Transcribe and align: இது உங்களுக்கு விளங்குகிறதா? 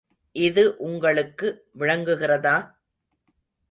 இது 0.35 0.63
உங்களுக்கு 0.79 1.47
விளங்குகிறதா? 1.79 2.55